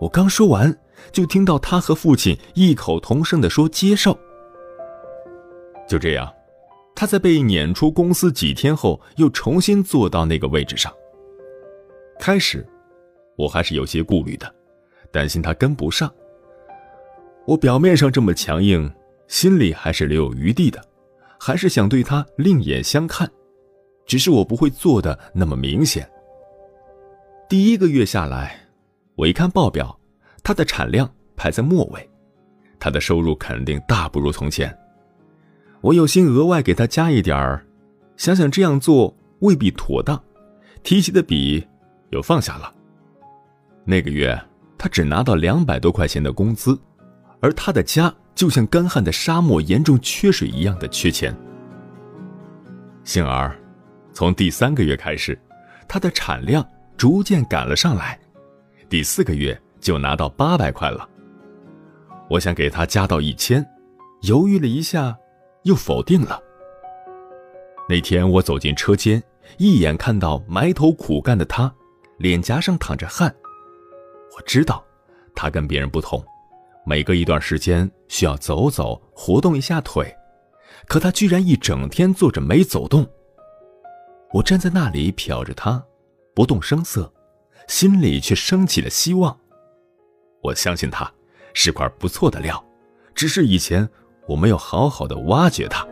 [0.00, 0.74] 我刚说完，
[1.10, 4.18] 就听到他和父亲异口同声地说：“接受。”
[5.86, 6.32] 就这样，
[6.94, 10.90] 他在被撵出公司几天后，又重新坐到那个位置上。
[12.18, 12.66] 开始，
[13.36, 14.54] 我还是有些顾虑的，
[15.12, 16.12] 担心他跟不上。
[17.46, 18.90] 我表面上这么强硬，
[19.28, 20.82] 心里还是留有余地的，
[21.38, 23.30] 还是想对他另眼相看。
[24.04, 26.08] 只是我不会做的那么明显。
[27.48, 28.58] 第一个月下来，
[29.14, 29.96] 我一看报表，
[30.42, 32.10] 他的产量排在末尾，
[32.80, 34.76] 他的收入肯定大不如从前。
[35.80, 37.64] 我有心额外给他加一点儿，
[38.16, 40.20] 想想这样做未必妥当，
[40.82, 41.66] 提起的笔
[42.10, 42.72] 又放下了。
[43.84, 44.40] 那个月
[44.82, 46.76] 他只拿到两百多块钱的工资，
[47.40, 51.32] 而他的家就像干旱的沙漠，严重缺水一样的缺钱。
[53.04, 53.56] 幸而。
[54.12, 55.38] 从第三个月开始，
[55.86, 56.66] 他的产量
[56.96, 58.18] 逐渐赶了上来，
[58.88, 61.08] 第四个月就拿到八百块了。
[62.28, 63.64] 我想给他加到一千，
[64.22, 65.16] 犹豫了一下，
[65.62, 66.42] 又否定了，
[67.88, 69.22] 那天我走进车间，
[69.58, 71.72] 一眼看到埋头苦干的他，
[72.18, 73.32] 脸颊上淌着汗。
[74.36, 74.84] 我知道，
[75.34, 76.24] 他跟别人不同，
[76.86, 80.14] 每隔一段时间需要走走，活动一下腿，
[80.86, 83.06] 可他居然一整天坐着没走动。
[84.32, 85.84] 我站在那里瞟着他，
[86.34, 87.12] 不动声色，
[87.68, 89.38] 心里却升起了希望。
[90.42, 91.12] 我相信他
[91.52, 92.64] 是块不错的料，
[93.14, 93.86] 只是以前
[94.26, 95.86] 我没有好好的挖掘他。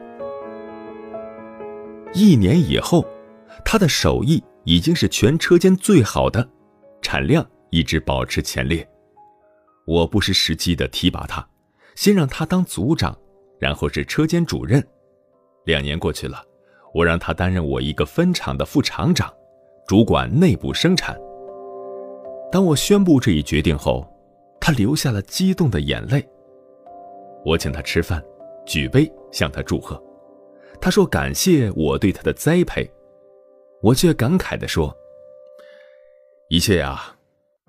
[2.14, 3.06] 一年以后，
[3.64, 6.48] 他的手艺已经是全车间最好的，
[7.02, 8.86] 产量一直保持前列。
[9.86, 11.46] 我不失时机的提拔他，
[11.94, 13.16] 先让他当组长，
[13.58, 14.86] 然后是车间主任。
[15.64, 16.42] 两年过去了，
[16.94, 19.32] 我让他担任我一个分厂的副厂长，
[19.86, 21.18] 主管内部生产。
[22.52, 24.06] 当我宣布这一决定后，
[24.60, 26.26] 他流下了激动的眼泪。
[27.44, 28.22] 我请他吃饭，
[28.66, 30.00] 举杯向他祝贺。
[30.80, 32.90] 他说：“感谢我对他的栽培。”
[33.82, 34.94] 我却感慨地说
[36.48, 37.16] ：“一切呀，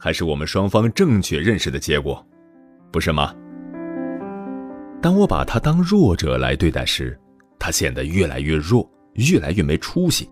[0.03, 2.25] 还是我们双方正确认识的结果，
[2.91, 3.35] 不是吗？”
[4.99, 7.15] 当我把他当弱者来对待时，
[7.59, 10.25] 他显得越来越弱，越来越没出息；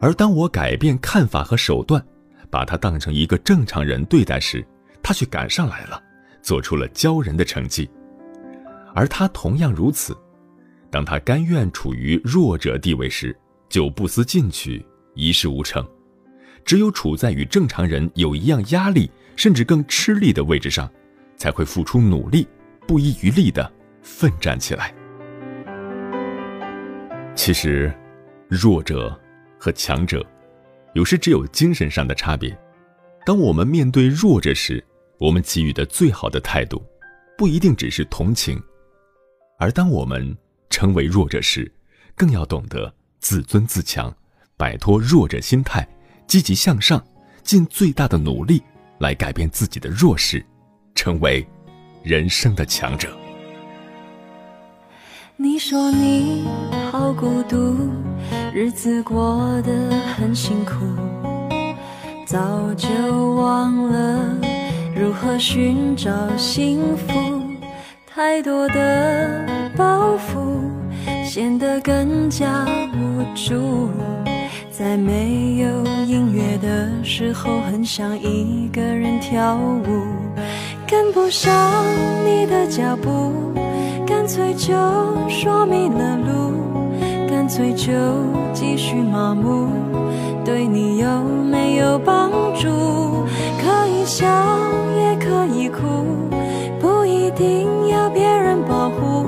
[0.00, 2.04] 而当我改变看法和手段，
[2.50, 4.66] 把他当成一个正常人对待时，
[5.00, 6.02] 他却赶上来了，
[6.42, 7.88] 做出了骄人的成绩。
[8.92, 10.16] 而他同样如此。
[10.90, 13.36] 当他甘愿处于弱者地位时，
[13.68, 14.84] 就不思进取，
[15.14, 15.84] 一事无成；
[16.64, 20.90] 只有处在与正常人有一样压力，甚至更吃力的位置上，
[21.36, 22.46] 才会付出努力，
[22.86, 24.94] 不遗余力地奋战起来。
[27.34, 27.92] 其实，
[28.48, 29.18] 弱者
[29.58, 30.24] 和强者，
[30.94, 32.56] 有时只有精神上的差别。
[33.24, 34.82] 当我们面对弱者时，
[35.18, 36.82] 我们给予的最好的态度，
[37.36, 38.58] 不一定只是同情；
[39.58, 40.36] 而当我们
[40.68, 41.70] 成为弱者时，
[42.14, 44.14] 更要懂得自尊自强，
[44.56, 45.86] 摆脱弱者心态，
[46.30, 47.02] 积极向上，
[47.42, 48.62] 尽最大的努力
[48.98, 50.46] 来改变自己的弱势，
[50.94, 51.44] 成为
[52.04, 53.08] 人生的强者。
[55.36, 56.46] 你说你
[56.92, 57.76] 好孤独，
[58.54, 60.74] 日子过得很辛苦，
[62.24, 62.86] 早就
[63.34, 64.38] 忘了
[64.94, 67.42] 如何寻找幸福，
[68.06, 69.44] 太多的
[69.76, 70.70] 包袱。
[71.24, 73.88] 显得更加无助，
[74.80, 75.68] 在没有
[76.06, 79.84] 音乐的时候，很想一个人跳舞，
[80.88, 81.84] 跟不上
[82.24, 83.30] 你的脚步，
[84.06, 84.72] 干脆就
[85.28, 86.54] 说迷了路，
[87.28, 87.92] 干脆就
[88.54, 89.68] 继续麻木，
[90.46, 92.66] 对你有没有帮助？
[93.60, 94.26] 可以笑
[94.96, 96.06] 也可以哭，
[96.80, 99.26] 不一定要别人保护，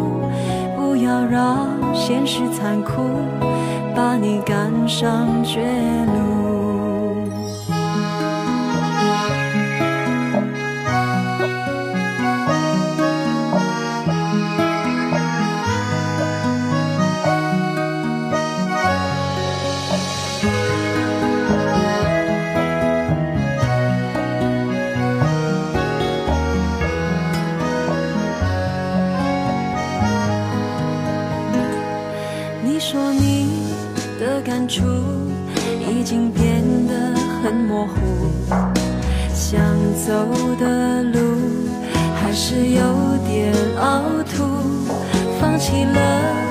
[0.78, 1.70] 不要让。
[1.94, 3.02] 现实残酷，
[3.94, 5.60] 把你赶上绝
[6.06, 6.41] 路。
[36.12, 37.94] 已经变得很模糊
[39.32, 39.58] 想
[39.94, 40.12] 走
[40.60, 41.18] 的路
[42.14, 42.82] 还是有
[43.26, 43.50] 点
[43.80, 44.44] 凹凸
[45.40, 46.41] 放弃了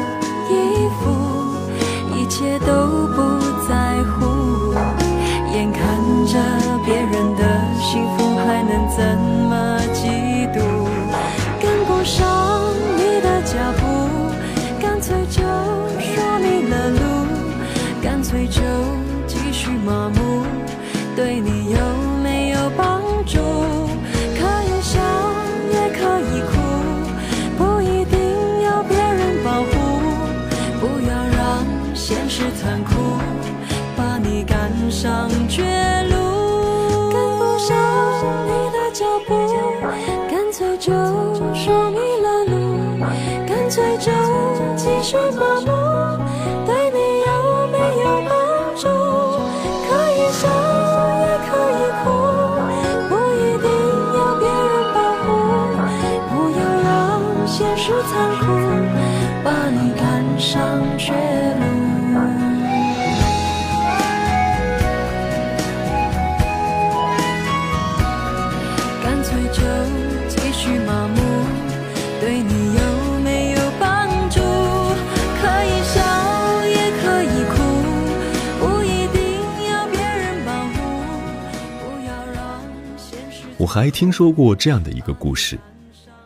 [83.74, 85.58] 还听说过这样的一个故事，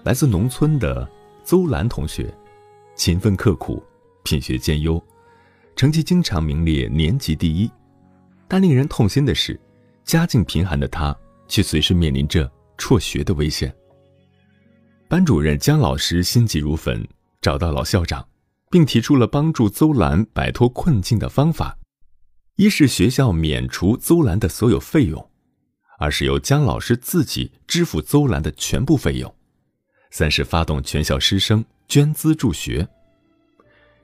[0.02, 1.08] 来自农村的
[1.44, 2.34] 邹兰同学，
[2.96, 3.84] 勤奋刻苦，
[4.24, 5.00] 品学兼优，
[5.76, 7.70] 成绩经常名列年级第一。
[8.48, 9.62] 但令人痛心的是，
[10.04, 11.16] 家境贫寒的他
[11.48, 13.72] 却随时面临着辍学的危险。
[15.08, 17.08] 班主任姜老师心急如焚，
[17.42, 18.28] 找到老校长，
[18.72, 21.78] 并提出了帮助邹兰摆脱困境的方法：
[22.56, 25.24] 一是学校免除邹兰的所有费用；
[25.98, 29.30] 二是由姜老师自己支付邹兰的全部费用；
[30.12, 32.88] 三是发动全校师生捐资助学。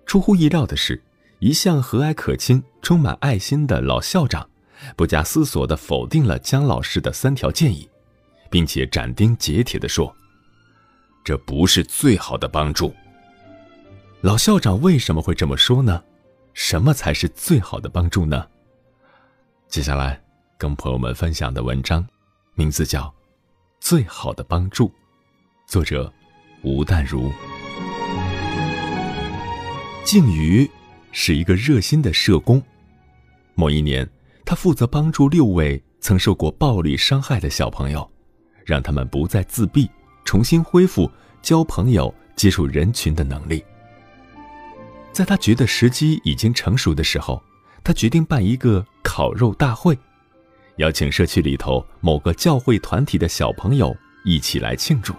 [0.06, 1.02] 出乎意料的是。
[1.44, 4.48] 一向和蔼可亲、充满爱心的老校长，
[4.96, 7.90] 不假思索地否定了姜老师的三条建议，
[8.48, 10.16] 并且斩钉截铁地说
[11.26, 12.94] ：“这不是最好的帮助。”
[14.22, 16.04] 老校长为什么会这么说呢？
[16.54, 18.46] 什么才是最好的帮助呢？
[19.68, 20.24] 接下来
[20.62, 22.06] 跟朋友们分享的文章，
[22.54, 23.06] 名字叫
[23.80, 24.88] 《最好的帮助》，
[25.66, 26.14] 作者
[26.62, 27.32] 吴淡如，
[30.06, 30.70] 静瑜。
[31.12, 32.62] 是一个热心的社工。
[33.56, 34.08] 某一年，
[34.46, 38.08] 他负责帮助六位曾受过暴力伤害的小朋友，
[38.64, 39.90] 让他们不再自闭，
[40.26, 41.10] 重新恢复
[41.42, 43.66] 交朋友、接触人群的能力。
[45.12, 47.42] 在他觉得时机已经成熟的时候，
[47.84, 49.98] 他决定办一个烤肉大会，
[50.82, 55.14] 邀请社区里头某个教会团体的小朋友一起来庆祝。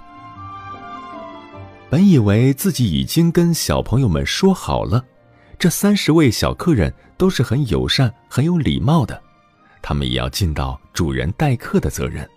[1.88, 5.04] 本以为自己已经跟小朋友们说好了。
[5.58, 9.22] 这三十位小客人都是很友善、很有礼貌的，
[9.80, 12.28] 他们也要尽到主人待客的责任。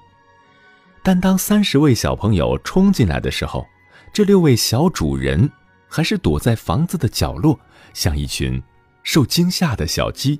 [1.01, 3.65] 但当三十位小朋友冲进来的时候，
[4.13, 5.49] 这六位小主人
[5.87, 7.59] 还是躲在房子的角落，
[7.95, 8.61] 像一群
[9.01, 10.39] 受惊吓的小鸡。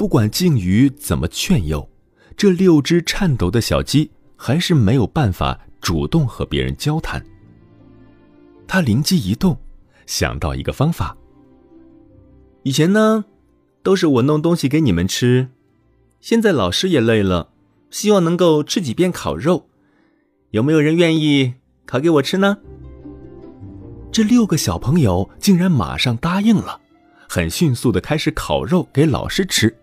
[0.00, 1.86] 不管静瑜怎么劝诱，
[2.34, 7.22] 这六只颤抖的小鸡还是没有办法主动和别人交谈。
[8.66, 9.54] 他灵机一动，
[10.06, 11.14] 想到一个方法。
[12.62, 13.26] 以前呢，
[13.82, 15.50] 都是我弄东西给你们吃，
[16.18, 17.50] 现在老师也累了，
[17.90, 19.66] 希望能够吃几片烤肉，
[20.52, 21.52] 有没有人愿意
[21.84, 22.56] 烤给我吃呢？
[24.10, 26.80] 这六个小朋友竟然马上答应了，
[27.28, 29.76] 很迅速的开始烤肉给老师吃，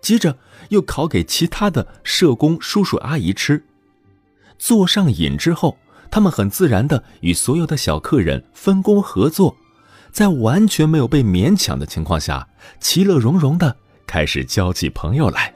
[0.00, 0.38] 接着
[0.70, 3.64] 又烤给其他的社工叔叔阿姨吃。
[4.58, 5.78] 做上瘾之后，
[6.10, 9.56] 他们很自然的与所有的小客人分工合作。
[10.12, 12.48] 在完全没有被勉强的情况下，
[12.80, 13.76] 其乐融融的
[14.06, 15.54] 开始交起朋友来。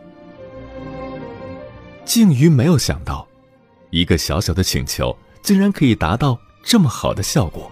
[2.05, 3.27] 静瑜没有想到，
[3.91, 7.69] 一个小小的请求竟然可以达到这么好的效果。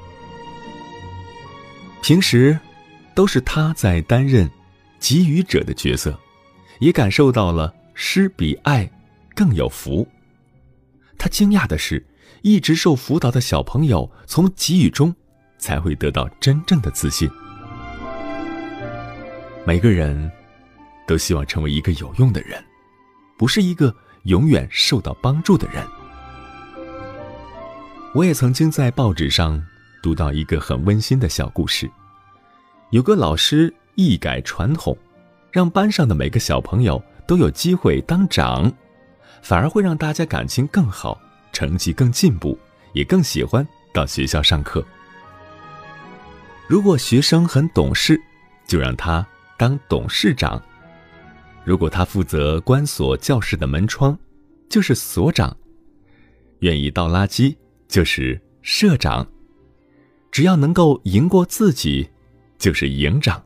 [2.03, 2.59] 平时，
[3.15, 4.51] 都是他在担任
[4.99, 6.19] 给予者的角色，
[6.83, 8.91] 也感受到了施比爱
[9.35, 10.07] 更有福。
[11.17, 12.05] 他惊讶的是，
[12.43, 15.15] 一直受辅导的小朋友从给予中。
[15.63, 17.31] 才会得到真正的自信。
[19.65, 20.29] 每个人
[21.07, 22.61] 都希望成为一个有用的人，
[23.39, 25.87] 不是一个永远受到帮助的人。
[28.13, 29.65] 我也曾经在报纸上
[30.03, 31.89] 读到一个很温馨的小故事：
[32.91, 34.99] 有个老师一改传统，
[35.53, 38.73] 让班上的每个小朋友都有机会当长，
[39.43, 41.21] 反而会让大家感情更好，
[41.53, 42.59] 成绩更进步，
[42.95, 44.83] 也更喜欢到学校上课。
[46.67, 48.19] 如果学生很懂事，
[48.67, 49.25] 就让他
[49.59, 50.59] 当董事长；
[51.65, 54.19] 如果他负责关锁教室的门窗，
[54.71, 55.55] 就是所长；
[56.61, 57.55] 愿意倒垃圾，
[57.89, 59.23] 就是社长；
[60.31, 62.09] 只要能够赢过自己，
[62.57, 63.45] 就是营长。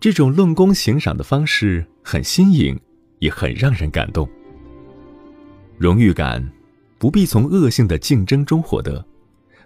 [0.00, 2.78] 这种论功行赏的方式很新颖，
[3.18, 4.28] 也很让人感动。
[5.78, 6.46] 荣誉感
[6.98, 9.04] 不必从恶性的竞争中获得，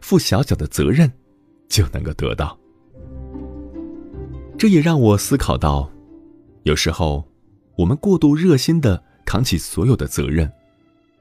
[0.01, 1.11] 负小小的责任。
[1.70, 2.59] 就能够得到。
[4.59, 5.89] 这也让我思考到，
[6.64, 7.24] 有时候
[7.76, 10.51] 我们过度热心的扛起所有的责任，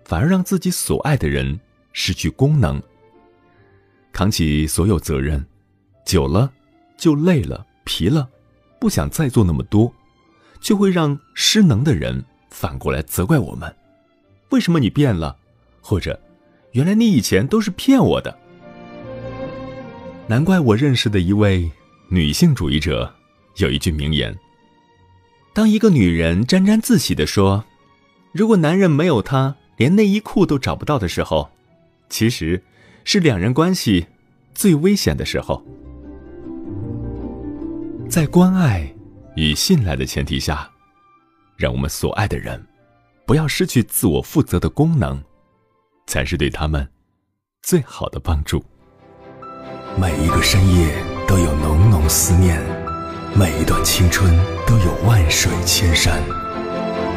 [0.06, 1.60] 反而让自己所爱的人
[1.94, 2.82] 失去功能。
[4.12, 5.46] 扛起所有责任，
[6.04, 6.52] 久了
[6.98, 8.28] 就累了、疲了，
[8.80, 9.94] 不想再做那么多，
[10.62, 13.76] 就会让失能的人反过来责怪我们：
[14.50, 15.36] 为什么你变了？
[15.82, 16.20] 或者，
[16.72, 18.38] 原来你以前都是骗我的。
[20.28, 21.70] 难怪我认识的一位
[22.08, 23.12] 女性主义者
[23.58, 24.38] 有一句名言
[25.54, 27.66] ：“当一个女人沾沾自喜的说，
[28.32, 31.50] 如果男人没有她连内衣裤都找不到的时候，
[32.10, 32.64] 其实
[33.04, 34.06] 是两人关系
[34.54, 35.66] 最危险的时候。”
[38.10, 38.92] 在关爱
[39.36, 40.68] 与信赖的前提下，
[41.56, 42.60] 让我们所爱的人
[43.24, 45.24] 不要失去自我负责的功能，
[46.08, 46.90] 才是对他们
[47.62, 48.66] 最好的帮助。
[49.96, 52.60] 每一个深夜都有浓浓思念，
[53.36, 54.36] 每一段青春
[54.66, 56.20] 都有万水千山，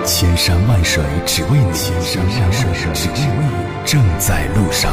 [0.05, 4.93] 千山万水只为你，千山万水只为你，正在路上。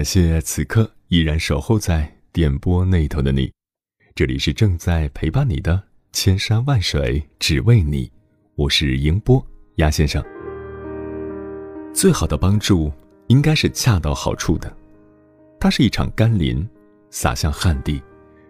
[0.00, 3.52] 感谢此刻依然守候在电波那头的你，
[4.14, 5.78] 这里是正在陪伴你的
[6.10, 8.10] 千山万水只为你，
[8.54, 10.24] 我是迎波鸭先生。
[11.92, 12.90] 最好的帮助
[13.26, 14.74] 应该是恰到好处的，
[15.60, 16.66] 它是一场甘霖，
[17.10, 18.02] 洒向旱地，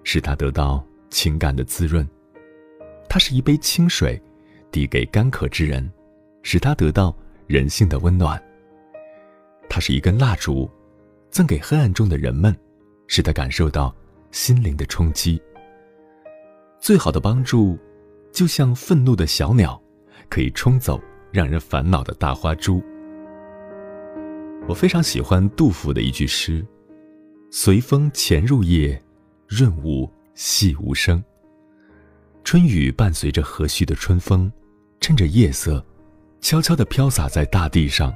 [0.05, 2.07] 使他得到情感的滋润；
[3.09, 4.22] 它是一杯清水，
[4.70, 5.90] 递给干渴之人，
[6.44, 7.12] 使他得到
[7.48, 8.40] 人性的温暖；
[9.68, 10.70] 它是一根蜡烛。
[11.31, 12.55] 赠给黑暗中的人们，
[13.07, 13.95] 使他感受到
[14.33, 15.41] 心灵的冲击。
[16.81, 17.78] 最好的帮助，
[18.33, 19.81] 就像愤怒的小鸟，
[20.28, 21.01] 可以冲走
[21.31, 22.83] 让人烦恼的大花猪。
[24.68, 26.64] 我非常喜欢杜甫的一句诗
[27.51, 29.01] ：“随风潜入夜，
[29.47, 31.22] 润物细无声。”
[32.43, 34.51] 春雨伴随着和煦的春风，
[35.01, 35.85] 趁着夜色，
[36.41, 38.14] 悄悄地飘洒在大地上，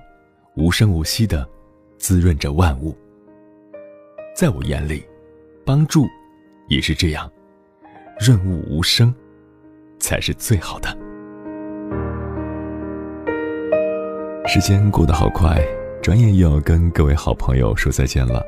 [0.56, 1.48] 无声无息地
[1.98, 2.96] 滋润着万物。
[4.34, 5.00] 在我眼里，
[5.64, 6.08] 帮助
[6.66, 7.30] 也是这样，
[8.18, 9.14] 润物无声，
[10.00, 10.88] 才是最好的。
[14.48, 15.64] 时间过得好快，
[16.02, 18.42] 转眼又要跟各位好朋友说再见了。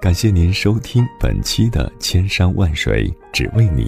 [0.00, 3.86] 感谢您收听本期的《千山万水只为你》。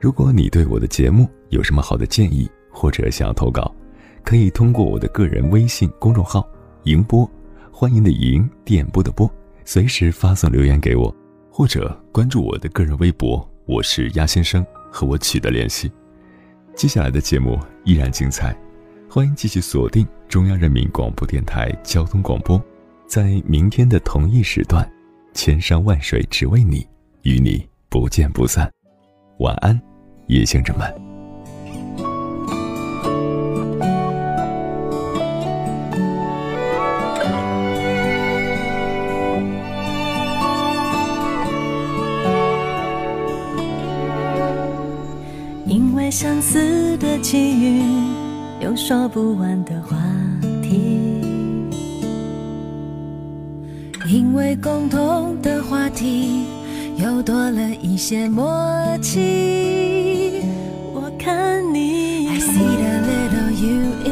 [0.00, 3.74] 如果你对我的节目有什么好的建议，或者想要投稿，
[4.22, 6.48] 可以通过我的个人微信公众号
[6.84, 7.28] “迎波”，
[7.72, 9.28] 欢迎的迎，电波的波。
[9.70, 11.14] 随时发送留言给我，
[11.52, 15.92] 或者关注我的个人微博，我是鸭先生，和我取得联系。
[16.74, 18.58] 接下来的节目依然精彩，
[19.10, 22.58] 欢迎继续锁定中央人民广播电台交通广播，
[23.06, 24.90] 在明天的同一时段，
[25.34, 26.88] 千山万水只为你，
[27.24, 28.72] 与你不见不散。
[29.40, 29.78] 晚安，
[30.28, 31.07] 夜行者们。
[46.10, 47.82] 相似的际遇，
[48.60, 49.96] 有说不完的话
[50.62, 50.98] 题。
[54.08, 56.44] 因为共同的话题，
[56.96, 58.46] 又多了一些默
[59.02, 60.40] 契。
[60.94, 64.07] 我看你，I see the little u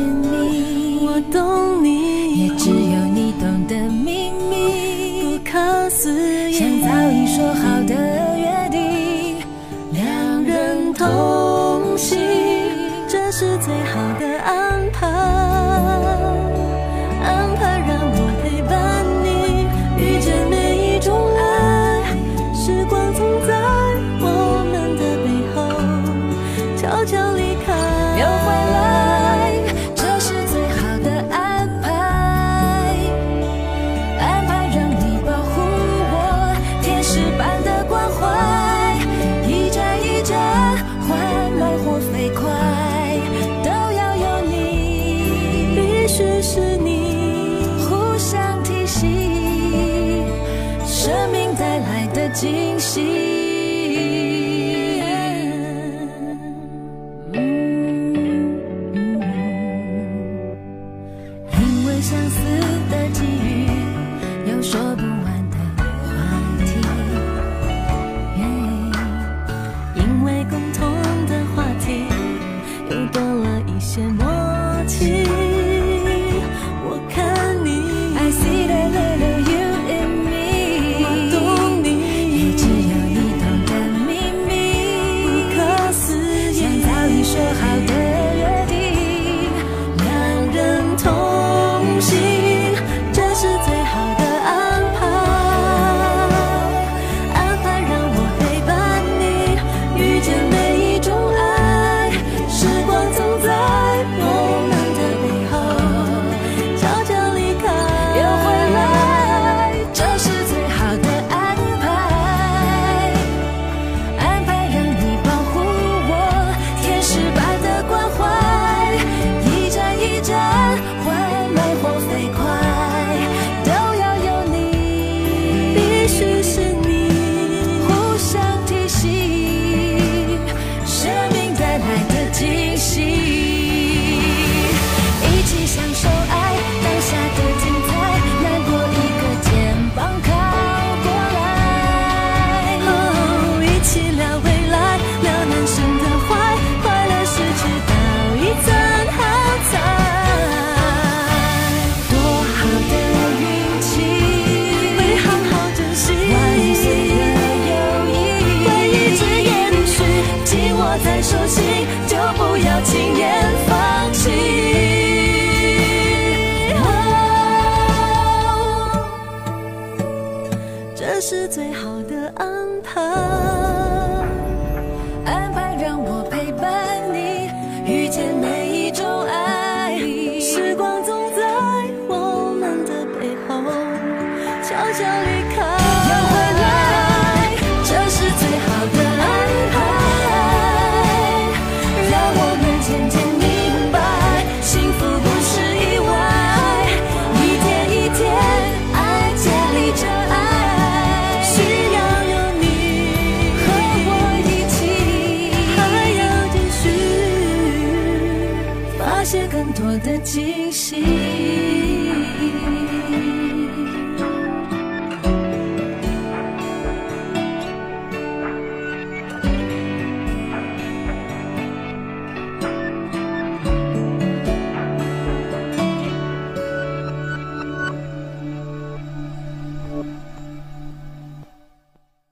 [13.38, 14.05] 是最好